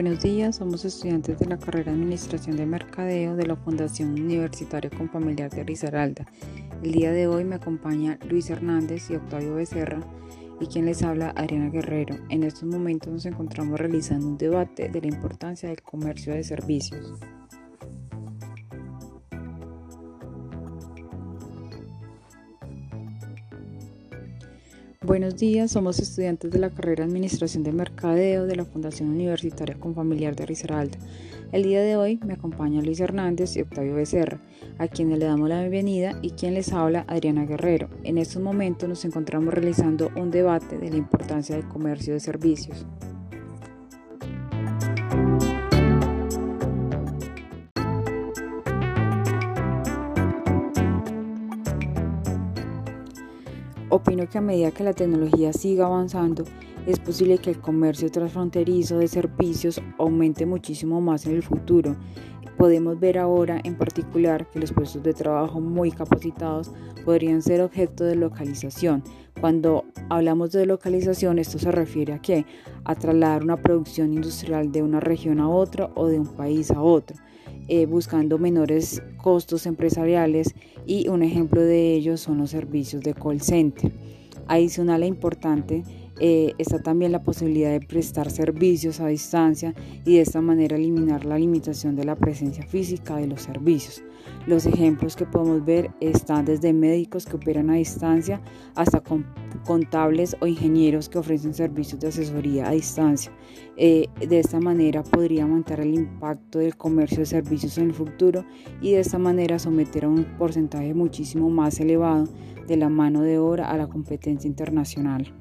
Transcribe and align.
Buenos 0.00 0.22
días, 0.22 0.54
somos 0.54 0.84
estudiantes 0.84 1.40
de 1.40 1.46
la 1.46 1.58
carrera 1.58 1.90
de 1.90 1.98
Administración 1.98 2.56
de 2.56 2.66
Mercadeo 2.66 3.34
de 3.34 3.48
la 3.48 3.56
Fundación 3.56 4.10
Universitaria 4.10 4.90
Confamiliar 4.96 5.50
de 5.50 5.64
Risaralda. 5.64 6.24
El 6.84 6.92
día 6.92 7.10
de 7.10 7.26
hoy 7.26 7.42
me 7.42 7.56
acompaña 7.56 8.16
Luis 8.30 8.48
Hernández 8.48 9.10
y 9.10 9.16
Octavio 9.16 9.56
Becerra 9.56 9.98
y 10.60 10.66
quien 10.66 10.86
les 10.86 11.02
habla 11.02 11.30
Adriana 11.30 11.70
Guerrero. 11.70 12.14
En 12.28 12.44
estos 12.44 12.62
momentos 12.62 13.12
nos 13.12 13.26
encontramos 13.26 13.80
realizando 13.80 14.28
un 14.28 14.38
debate 14.38 14.88
de 14.88 15.00
la 15.00 15.08
importancia 15.08 15.68
del 15.68 15.82
comercio 15.82 16.32
de 16.32 16.44
servicios. 16.44 17.14
Buenos 25.08 25.36
días, 25.36 25.70
somos 25.70 26.00
estudiantes 26.00 26.50
de 26.50 26.58
la 26.58 26.68
carrera 26.68 27.02
Administración 27.02 27.62
de 27.62 27.72
Mercadeo 27.72 28.44
de 28.44 28.56
la 28.56 28.66
Fundación 28.66 29.08
Universitaria 29.08 29.74
Confamiliar 29.80 30.36
de 30.36 30.44
Risaralda. 30.44 30.98
El 31.50 31.62
día 31.62 31.80
de 31.80 31.96
hoy 31.96 32.20
me 32.26 32.34
acompaña 32.34 32.82
Luis 32.82 33.00
Hernández 33.00 33.56
y 33.56 33.62
Octavio 33.62 33.94
Becerra, 33.94 34.42
a 34.76 34.86
quienes 34.86 35.18
le 35.18 35.24
damos 35.24 35.48
la 35.48 35.60
bienvenida 35.60 36.18
y 36.20 36.32
quien 36.32 36.52
les 36.52 36.74
habla 36.74 37.06
Adriana 37.08 37.46
Guerrero. 37.46 37.88
En 38.04 38.18
estos 38.18 38.42
momentos 38.42 38.86
nos 38.86 39.02
encontramos 39.06 39.54
realizando 39.54 40.10
un 40.14 40.30
debate 40.30 40.76
de 40.76 40.90
la 40.90 40.98
importancia 40.98 41.56
del 41.56 41.66
comercio 41.66 42.12
de 42.12 42.20
servicios. 42.20 42.84
Opino 53.90 54.28
que 54.28 54.36
a 54.36 54.42
medida 54.42 54.70
que 54.70 54.84
la 54.84 54.92
tecnología 54.92 55.50
siga 55.54 55.86
avanzando, 55.86 56.44
es 56.86 56.98
posible 56.98 57.38
que 57.38 57.48
el 57.48 57.58
comercio 57.58 58.10
transfronterizo 58.10 58.98
de 58.98 59.08
servicios 59.08 59.80
aumente 59.96 60.44
muchísimo 60.44 61.00
más 61.00 61.24
en 61.24 61.36
el 61.36 61.42
futuro. 61.42 61.96
Podemos 62.58 63.00
ver 63.00 63.16
ahora 63.16 63.60
en 63.64 63.76
particular 63.76 64.46
que 64.50 64.58
los 64.58 64.72
puestos 64.72 65.02
de 65.02 65.14
trabajo 65.14 65.60
muy 65.60 65.90
capacitados 65.90 66.70
podrían 67.06 67.40
ser 67.40 67.62
objeto 67.62 68.04
de 68.04 68.16
localización. 68.16 69.02
Cuando 69.40 69.84
hablamos 70.10 70.52
de 70.52 70.66
localización, 70.66 71.38
esto 71.38 71.58
se 71.58 71.72
refiere 71.72 72.12
a 72.12 72.18
qué? 72.18 72.44
A 72.84 72.94
trasladar 72.94 73.42
una 73.42 73.56
producción 73.56 74.12
industrial 74.12 74.70
de 74.70 74.82
una 74.82 75.00
región 75.00 75.40
a 75.40 75.48
otra 75.48 75.90
o 75.94 76.08
de 76.08 76.18
un 76.18 76.26
país 76.26 76.70
a 76.70 76.82
otro. 76.82 77.16
Eh, 77.70 77.84
buscando 77.84 78.38
menores 78.38 79.02
costos 79.18 79.66
empresariales 79.66 80.54
y 80.86 81.08
un 81.08 81.22
ejemplo 81.22 81.60
de 81.60 81.94
ello 81.94 82.16
son 82.16 82.38
los 82.38 82.50
servicios 82.50 83.02
de 83.02 83.12
call 83.12 83.42
center. 83.42 83.92
Adicional 84.46 85.02
e 85.02 85.06
importante 85.06 85.84
eh, 86.20 86.54
está 86.58 86.80
también 86.80 87.12
la 87.12 87.22
posibilidad 87.22 87.70
de 87.70 87.80
prestar 87.80 88.30
servicios 88.30 89.00
a 89.00 89.06
distancia 89.06 89.74
y 90.04 90.16
de 90.16 90.22
esta 90.22 90.40
manera 90.40 90.76
eliminar 90.76 91.24
la 91.24 91.38
limitación 91.38 91.96
de 91.96 92.04
la 92.04 92.16
presencia 92.16 92.66
física 92.66 93.16
de 93.16 93.26
los 93.26 93.42
servicios. 93.42 94.02
Los 94.46 94.66
ejemplos 94.66 95.14
que 95.14 95.26
podemos 95.26 95.64
ver 95.64 95.90
están 96.00 96.44
desde 96.44 96.72
médicos 96.72 97.26
que 97.26 97.36
operan 97.36 97.70
a 97.70 97.74
distancia 97.74 98.40
hasta 98.74 99.02
contables 99.64 100.36
o 100.40 100.46
ingenieros 100.46 101.08
que 101.08 101.18
ofrecen 101.18 101.54
servicios 101.54 102.00
de 102.00 102.08
asesoría 102.08 102.68
a 102.68 102.72
distancia. 102.72 103.32
Eh, 103.76 104.08
de 104.26 104.40
esta 104.40 104.58
manera 104.58 105.02
podría 105.02 105.44
aumentar 105.44 105.80
el 105.80 105.94
impacto 105.94 106.58
del 106.58 106.76
comercio 106.76 107.18
de 107.18 107.26
servicios 107.26 107.78
en 107.78 107.88
el 107.88 107.94
futuro 107.94 108.44
y 108.80 108.92
de 108.92 109.00
esta 109.00 109.18
manera 109.18 109.58
someter 109.58 110.04
a 110.04 110.08
un 110.08 110.24
porcentaje 110.36 110.94
muchísimo 110.94 111.48
más 111.50 111.78
elevado 111.78 112.26
de 112.66 112.76
la 112.76 112.88
mano 112.88 113.22
de 113.22 113.38
obra 113.38 113.70
a 113.70 113.76
la 113.76 113.86
competencia 113.86 114.48
internacional. 114.48 115.32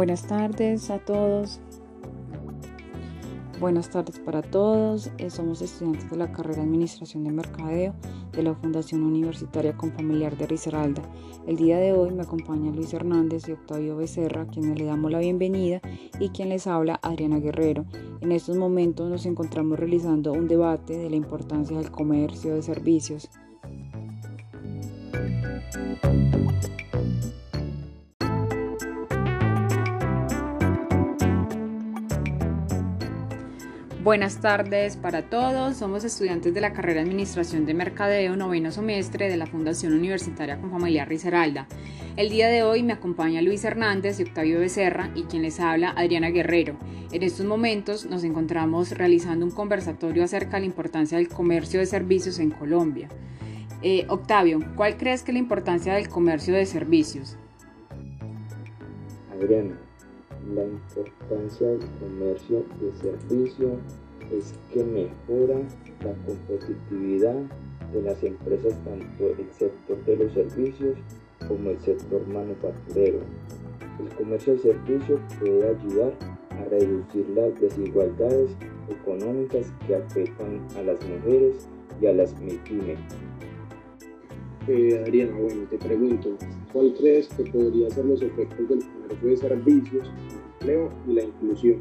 Buenas 0.00 0.26
tardes 0.26 0.88
a 0.88 0.98
todos. 0.98 1.60
Buenas 3.60 3.90
tardes 3.90 4.18
para 4.18 4.40
todos. 4.40 5.10
Eh, 5.18 5.28
somos 5.28 5.60
estudiantes 5.60 6.10
de 6.10 6.16
la 6.16 6.32
carrera 6.32 6.56
de 6.56 6.62
Administración 6.62 7.22
de 7.24 7.30
Mercadeo 7.32 7.92
de 8.32 8.42
la 8.42 8.54
Fundación 8.54 9.02
Universitaria 9.02 9.76
Confamiliar 9.76 10.38
de 10.38 10.46
Risaralda. 10.46 11.02
El 11.46 11.56
día 11.56 11.76
de 11.76 11.92
hoy 11.92 12.12
me 12.12 12.22
acompaña 12.22 12.72
Luis 12.72 12.94
Hernández 12.94 13.46
y 13.46 13.52
Octavio 13.52 13.94
Becerra, 13.96 14.46
quienes 14.46 14.78
le 14.78 14.86
damos 14.86 15.10
la 15.10 15.18
bienvenida, 15.18 15.82
y 16.18 16.30
quien 16.30 16.48
les 16.48 16.66
habla 16.66 16.98
Adriana 17.02 17.38
Guerrero. 17.38 17.84
En 18.22 18.32
estos 18.32 18.56
momentos 18.56 19.10
nos 19.10 19.26
encontramos 19.26 19.78
realizando 19.78 20.32
un 20.32 20.48
debate 20.48 20.96
de 20.96 21.10
la 21.10 21.16
importancia 21.16 21.76
del 21.76 21.90
comercio 21.90 22.54
de 22.54 22.62
servicios. 22.62 23.28
Buenas 34.02 34.40
tardes 34.40 34.96
para 34.96 35.28
todos. 35.28 35.76
Somos 35.76 36.04
estudiantes 36.04 36.54
de 36.54 36.62
la 36.62 36.72
carrera 36.72 37.02
de 37.02 37.06
Administración 37.06 37.66
de 37.66 37.74
Mercadeo, 37.74 38.34
noveno 38.34 38.70
semestre 38.70 39.28
de 39.28 39.36
la 39.36 39.44
Fundación 39.44 39.92
Universitaria 39.92 40.58
con 40.58 40.70
Familia 40.70 41.04
Risaralda. 41.04 41.66
El 42.16 42.30
día 42.30 42.48
de 42.48 42.62
hoy 42.62 42.82
me 42.82 42.94
acompaña 42.94 43.42
Luis 43.42 43.62
Hernández 43.62 44.18
y 44.18 44.22
Octavio 44.22 44.58
Becerra 44.58 45.10
y 45.14 45.24
quien 45.24 45.42
les 45.42 45.60
habla 45.60 45.90
Adriana 45.90 46.30
Guerrero. 46.30 46.78
En 47.12 47.22
estos 47.22 47.44
momentos 47.44 48.06
nos 48.06 48.24
encontramos 48.24 48.92
realizando 48.92 49.44
un 49.44 49.52
conversatorio 49.52 50.24
acerca 50.24 50.52
de 50.52 50.60
la 50.60 50.66
importancia 50.66 51.18
del 51.18 51.28
comercio 51.28 51.78
de 51.78 51.84
servicios 51.84 52.38
en 52.38 52.52
Colombia. 52.52 53.10
Eh, 53.82 54.06
Octavio, 54.08 54.60
¿cuál 54.76 54.96
crees 54.96 55.22
que 55.22 55.32
es 55.32 55.34
la 55.34 55.40
importancia 55.40 55.92
del 55.92 56.08
comercio 56.08 56.54
de 56.54 56.64
servicios? 56.64 57.36
Adriana, 59.30 59.78
la 60.54 60.64
importancia 60.64 61.66
del 61.68 61.80
comercio 62.00 62.64
de 62.80 62.92
servicio 63.00 63.78
es 64.32 64.54
que 64.72 64.84
mejora 64.84 65.60
la 66.04 66.14
competitividad 66.26 67.42
de 67.92 68.02
las 68.02 68.22
empresas, 68.22 68.74
tanto 68.84 69.26
el 69.26 69.50
sector 69.52 70.04
de 70.04 70.16
los 70.16 70.32
servicios 70.32 70.98
como 71.46 71.70
el 71.70 71.80
sector 71.80 72.26
manufacturero. 72.28 73.20
El 73.98 74.08
comercio 74.16 74.54
de 74.54 74.60
servicios 74.60 75.20
puede 75.38 75.68
ayudar 75.68 76.12
a 76.50 76.64
reducir 76.64 77.28
las 77.30 77.60
desigualdades 77.60 78.50
económicas 78.88 79.72
que 79.86 79.96
afectan 79.96 80.60
a 80.76 80.82
las 80.82 80.98
mujeres 81.06 81.68
y 82.00 82.06
a 82.06 82.12
las 82.12 82.38
MIPYME. 82.40 82.96
Eh, 84.68 85.02
Adriana, 85.02 85.36
bueno, 85.36 85.66
te 85.68 85.78
pregunto, 85.78 86.36
¿cuál 86.72 86.94
crees 86.98 87.28
que 87.28 87.44
podrían 87.44 87.90
ser 87.90 88.04
los 88.04 88.22
efectos 88.22 88.68
del 88.68 88.82
comercio 89.10 89.30
de 89.30 89.36
servicios 89.36 90.10
y 91.06 91.12
la 91.12 91.22
inclusión. 91.22 91.78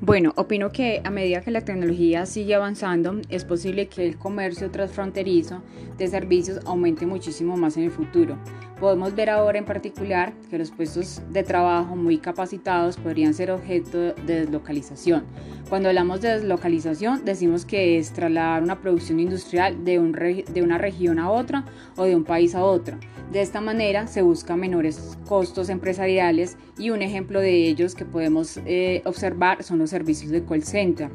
Bueno, 0.00 0.32
opino 0.36 0.70
que 0.70 1.00
a 1.04 1.10
medida 1.10 1.40
que 1.40 1.50
la 1.50 1.62
tecnología 1.62 2.26
sigue 2.26 2.54
avanzando, 2.54 3.20
es 3.30 3.44
posible 3.44 3.88
que 3.88 4.06
el 4.06 4.18
comercio 4.18 4.70
transfronterizo 4.70 5.62
de 5.96 6.06
servicios 6.08 6.60
aumente 6.66 7.06
muchísimo 7.06 7.56
más 7.56 7.76
en 7.76 7.84
el 7.84 7.90
futuro. 7.90 8.36
Podemos 8.80 9.14
ver 9.14 9.30
ahora 9.30 9.56
en 9.56 9.64
particular 9.64 10.34
que 10.50 10.58
los 10.58 10.70
puestos 10.70 11.22
de 11.30 11.42
trabajo 11.42 11.96
muy 11.96 12.18
capacitados 12.18 12.98
podrían 12.98 13.32
ser 13.32 13.50
objeto 13.50 14.12
de 14.12 14.40
deslocalización. 14.40 15.24
Cuando 15.70 15.88
hablamos 15.88 16.20
de 16.20 16.28
deslocalización, 16.28 17.24
decimos 17.24 17.64
que 17.64 17.98
es 17.98 18.12
trasladar 18.12 18.62
una 18.62 18.80
producción 18.82 19.18
industrial 19.18 19.82
de, 19.82 19.98
un 19.98 20.12
de 20.12 20.62
una 20.62 20.76
región 20.76 21.18
a 21.18 21.30
otra 21.30 21.64
o 21.96 22.04
de 22.04 22.14
un 22.14 22.24
país 22.24 22.54
a 22.54 22.64
otro. 22.64 22.98
De 23.32 23.40
esta 23.40 23.60
manera 23.60 24.06
se 24.06 24.22
buscan 24.22 24.60
menores 24.60 25.18
costos 25.26 25.68
empresariales 25.68 26.56
y 26.78 26.90
un 26.90 27.02
ejemplo 27.02 27.40
de 27.40 27.68
ellos 27.68 27.94
que 27.94 28.04
podemos 28.04 28.60
eh, 28.66 29.02
observar 29.04 29.64
son 29.64 29.78
los 29.78 29.90
servicios 29.90 30.30
de 30.30 30.44
call 30.44 30.62
center. 30.62 31.10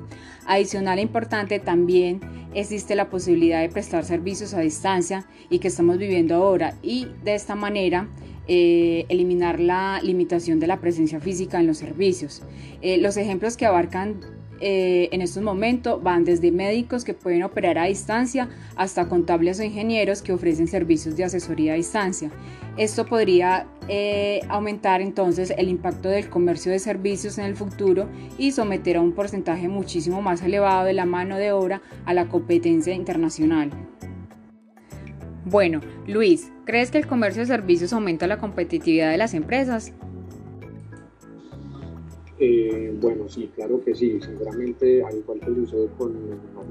Adicional 0.46 1.00
e 1.00 1.04
importante 1.04 1.60
también 1.60 2.20
existe 2.54 2.96
la 2.96 3.10
posibilidad 3.10 3.62
de 3.62 3.70
prestar 3.70 4.04
servicios 4.04 4.54
a 4.54 4.60
distancia 4.60 5.26
y 5.50 5.60
que 5.60 5.70
estamos 5.70 5.98
viviendo 5.98 6.36
ahora 6.36 6.76
y 6.82 7.08
de 7.24 7.36
esta 7.36 7.51
manera 7.56 8.08
eh, 8.48 9.06
eliminar 9.08 9.60
la 9.60 10.02
limitación 10.04 10.60
de 10.60 10.68
la 10.68 10.82
presencia 10.82 11.20
física 11.20 11.60
en 11.60 11.68
los 11.68 11.78
servicios. 11.78 12.42
Eh, 12.82 12.98
los 12.98 13.16
ejemplos 13.16 13.56
que 13.56 13.68
abarcan 13.68 14.20
eh, 14.60 15.10
en 15.12 15.22
estos 15.22 15.42
momentos 15.42 16.02
van 16.04 16.26
desde 16.26 16.52
médicos 16.52 17.06
que 17.06 17.14
pueden 17.14 17.44
operar 17.44 17.78
a 17.78 17.86
distancia 17.86 18.50
hasta 18.76 19.08
contables 19.08 19.60
o 19.60 19.64
ingenieros 19.64 20.22
que 20.22 20.34
ofrecen 20.34 20.68
servicios 20.68 21.16
de 21.16 21.24
asesoría 21.24 21.74
a 21.74 21.76
distancia. 21.76 22.32
Esto 22.78 23.06
podría 23.06 23.68
aumentar 24.48 25.02
entonces 25.02 25.54
el 25.58 25.68
impacto 25.68 26.08
del 26.08 26.30
comercio 26.30 26.72
de 26.72 26.80
servicios 26.80 27.38
en 27.38 27.46
el 27.46 27.56
futuro 27.56 28.08
y 28.38 28.54
someter 28.54 28.98
a 28.98 29.02
un 29.02 29.12
porcentaje 29.12 29.68
muchísimo 29.68 30.22
más 30.22 30.42
elevado 30.42 30.86
de 30.86 30.94
la 30.94 31.06
mano 31.06 31.38
de 31.38 31.52
obra 31.52 31.82
a 32.06 32.14
la 32.14 32.28
competencia 32.28 32.94
internacional. 32.94 33.70
Bueno, 35.46 35.82
Luis, 36.08 36.52
¿crees 36.66 36.92
que 36.92 37.00
el 37.00 37.08
comercio 37.08 37.42
de 37.42 37.48
servicios 37.48 37.94
aumenta 37.94 38.28
la 38.28 38.38
competitividad 38.38 39.12
de 39.12 39.18
las 39.18 39.34
empresas? 39.34 39.92
Eh, 42.44 42.96
bueno, 43.00 43.30
sí, 43.30 43.52
claro 43.56 43.80
que 43.84 43.94
sí. 43.94 44.20
Seguramente, 44.20 45.04
al 45.04 45.18
igual 45.18 45.40
que 45.40 45.54
sucede 45.54 45.88
con, 45.98 46.14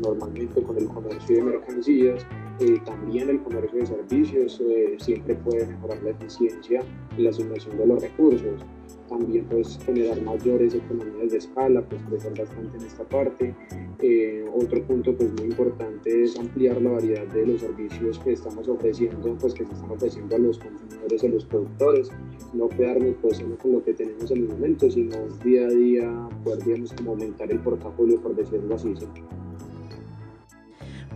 normalmente 0.03 0.63
con 0.63 0.77
el 0.77 0.87
comercio 0.87 1.37
de 1.37 1.43
mercancías, 1.43 2.27
eh, 2.61 2.81
también 2.85 3.29
el 3.31 3.41
comercio 3.41 3.79
de 3.79 3.87
servicios 3.87 4.61
eh, 4.61 4.97
siempre 4.99 5.37
puede 5.37 5.67
mejorar 5.67 6.03
la 6.03 6.11
eficiencia 6.11 6.83
y 7.17 7.23
la 7.23 7.31
asignación 7.31 7.77
de 7.79 7.87
los 7.87 8.03
recursos. 8.03 8.61
También 9.09 9.45
pues 9.47 9.79
generar 9.85 10.21
mayores 10.23 10.75
economías 10.75 11.33
de 11.33 11.39
escala, 11.39 11.83
pues 11.89 12.01
crecer 12.09 12.39
bastante 12.39 12.79
en 12.79 12.85
esta 12.85 13.05
parte. 13.05 13.55
Eh, 14.01 14.45
otro 14.55 14.83
punto 14.85 15.15
pues 15.17 15.33
muy 15.33 15.47
importante 15.47 16.23
es 16.23 16.39
ampliar 16.39 16.81
la 16.81 16.91
variedad 16.91 17.27
de 17.27 17.47
los 17.47 17.61
servicios 17.61 18.19
que 18.21 18.33
estamos 18.33 18.69
ofreciendo, 18.69 19.37
pues 19.41 19.55
que 19.55 19.65
se 19.67 19.73
están 19.73 19.91
ofreciendo 19.91 20.37
a 20.37 20.39
los 20.39 20.59
consumidores 20.59 21.25
a 21.25 21.29
los 21.29 21.45
productores. 21.45 22.11
No 22.55 22.69
quedarnos 22.69 23.15
pues 23.21 23.39
solo 23.39 23.57
con 23.59 23.73
lo 23.73 23.85
que 23.85 23.95
tenemos 23.95 24.31
en 24.31 24.39
el 24.39 24.49
momento, 24.49 24.91
sino 24.91 25.17
día 25.45 25.67
a 25.67 25.71
día 25.71 26.29
poder 26.45 26.65
digamos 26.65 26.93
como 26.93 27.13
aumentar 27.13 27.51
el 27.51 27.59
portafolio, 27.61 28.21
por 28.21 28.35
decirlo 28.37 28.75
así. 28.75 28.95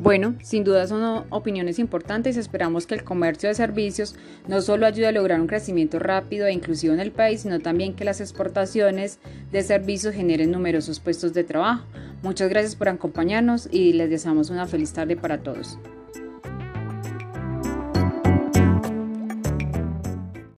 Bueno, 0.04 0.34
sin 0.42 0.64
duda 0.64 0.86
son 0.86 1.24
opiniones 1.30 1.78
importantes 1.78 2.36
esperamos 2.36 2.86
que 2.86 2.94
el 2.94 3.04
comercio 3.04 3.48
de 3.48 3.54
servicios 3.54 4.14
no 4.46 4.60
solo 4.60 4.84
ayude 4.84 5.06
a 5.06 5.12
lograr 5.12 5.40
un 5.40 5.46
crecimiento 5.46 5.98
rápido 5.98 6.46
e 6.46 6.52
inclusivo 6.52 6.92
en 6.92 7.00
el 7.00 7.10
país, 7.10 7.40
sino 7.40 7.60
también 7.60 7.94
que 7.94 8.04
las 8.04 8.20
exportaciones 8.20 9.18
de 9.50 9.62
servicios 9.62 10.14
generen 10.14 10.50
numerosos 10.50 11.00
puestos 11.00 11.32
de 11.32 11.44
trabajo. 11.44 11.86
Muchas 12.22 12.50
gracias 12.50 12.76
por 12.76 12.90
acompañarnos 12.90 13.66
y 13.72 13.94
les 13.94 14.10
deseamos 14.10 14.50
una 14.50 14.66
feliz 14.66 14.92
tarde 14.92 15.16
para 15.16 15.38
todos. 15.38 15.78